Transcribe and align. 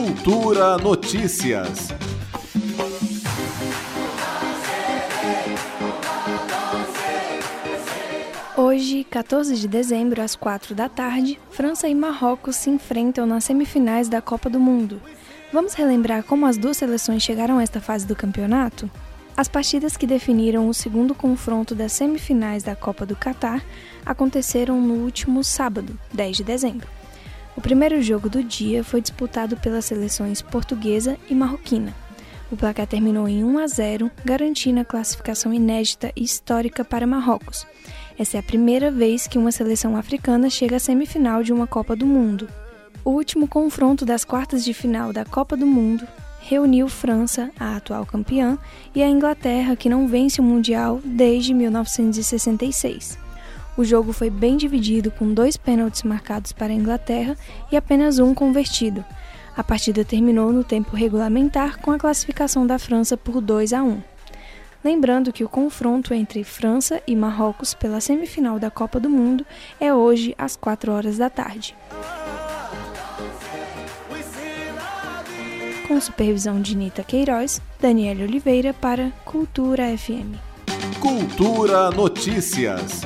Cultura 0.00 0.78
Notícias. 0.78 1.88
Hoje, 8.56 9.04
14 9.04 9.56
de 9.56 9.68
dezembro, 9.68 10.22
às 10.22 10.34
4 10.34 10.74
da 10.74 10.88
tarde, 10.88 11.38
França 11.50 11.86
e 11.86 11.94
Marrocos 11.94 12.56
se 12.56 12.70
enfrentam 12.70 13.26
nas 13.26 13.44
semifinais 13.44 14.08
da 14.08 14.22
Copa 14.22 14.48
do 14.48 14.58
Mundo. 14.58 15.02
Vamos 15.52 15.74
relembrar 15.74 16.24
como 16.24 16.46
as 16.46 16.56
duas 16.56 16.78
seleções 16.78 17.22
chegaram 17.22 17.58
a 17.58 17.62
esta 17.62 17.78
fase 17.78 18.06
do 18.06 18.16
campeonato? 18.16 18.90
As 19.36 19.48
partidas 19.48 19.98
que 19.98 20.06
definiram 20.06 20.66
o 20.66 20.72
segundo 20.72 21.14
confronto 21.14 21.74
das 21.74 21.92
semifinais 21.92 22.62
da 22.62 22.74
Copa 22.74 23.04
do 23.04 23.14
Catar 23.14 23.62
aconteceram 24.06 24.80
no 24.80 24.94
último 24.94 25.44
sábado, 25.44 25.98
10 26.14 26.38
de 26.38 26.44
dezembro. 26.44 26.99
O 27.56 27.60
primeiro 27.60 28.00
jogo 28.00 28.28
do 28.28 28.42
dia 28.42 28.82
foi 28.84 29.00
disputado 29.00 29.56
pelas 29.56 29.84
seleções 29.84 30.40
portuguesa 30.40 31.16
e 31.28 31.34
marroquina. 31.34 31.94
O 32.50 32.56
placar 32.56 32.86
terminou 32.86 33.28
em 33.28 33.44
1 33.44 33.58
a 33.58 33.66
0, 33.66 34.10
garantindo 34.24 34.80
a 34.80 34.84
classificação 34.84 35.52
inédita 35.52 36.12
e 36.16 36.24
histórica 36.24 36.84
para 36.84 37.06
Marrocos. 37.06 37.66
Essa 38.18 38.36
é 38.36 38.40
a 38.40 38.42
primeira 38.42 38.90
vez 38.90 39.26
que 39.26 39.38
uma 39.38 39.52
seleção 39.52 39.96
africana 39.96 40.50
chega 40.50 40.76
à 40.76 40.80
semifinal 40.80 41.42
de 41.42 41.52
uma 41.52 41.66
Copa 41.66 41.94
do 41.94 42.06
Mundo. 42.06 42.48
O 43.04 43.10
último 43.10 43.46
confronto 43.46 44.04
das 44.04 44.24
quartas 44.24 44.64
de 44.64 44.74
final 44.74 45.12
da 45.12 45.24
Copa 45.24 45.56
do 45.56 45.66
Mundo 45.66 46.06
reuniu 46.40 46.88
França, 46.88 47.50
a 47.58 47.76
atual 47.76 48.04
campeã, 48.04 48.58
e 48.94 49.02
a 49.02 49.08
Inglaterra, 49.08 49.76
que 49.76 49.88
não 49.88 50.08
vence 50.08 50.40
o 50.40 50.44
Mundial 50.44 51.00
desde 51.04 51.54
1966. 51.54 53.29
O 53.76 53.84
jogo 53.84 54.12
foi 54.12 54.30
bem 54.30 54.56
dividido, 54.56 55.10
com 55.10 55.32
dois 55.32 55.56
pênaltis 55.56 56.02
marcados 56.02 56.52
para 56.52 56.72
a 56.72 56.76
Inglaterra 56.76 57.36
e 57.70 57.76
apenas 57.76 58.18
um 58.18 58.34
convertido. 58.34 59.04
A 59.56 59.64
partida 59.64 60.04
terminou 60.04 60.52
no 60.52 60.64
tempo 60.64 60.96
regulamentar 60.96 61.80
com 61.80 61.90
a 61.90 61.98
classificação 61.98 62.66
da 62.66 62.78
França 62.78 63.16
por 63.16 63.40
2 63.40 63.72
a 63.72 63.82
1. 63.82 64.00
Lembrando 64.82 65.32
que 65.32 65.44
o 65.44 65.48
confronto 65.48 66.14
entre 66.14 66.42
França 66.42 67.02
e 67.06 67.14
Marrocos 67.14 67.74
pela 67.74 68.00
semifinal 68.00 68.58
da 68.58 68.70
Copa 68.70 68.98
do 68.98 69.10
Mundo 69.10 69.44
é 69.78 69.92
hoje 69.92 70.34
às 70.38 70.56
4 70.56 70.92
horas 70.92 71.18
da 71.18 71.28
tarde. 71.28 71.76
Com 75.86 76.00
supervisão 76.00 76.60
de 76.60 76.76
Nita 76.76 77.02
Queiroz, 77.02 77.60
Daniela 77.80 78.22
Oliveira 78.22 78.72
para 78.72 79.10
Cultura 79.24 79.84
FM. 79.98 80.38
Cultura 81.00 81.90
Notícias. 81.90 83.02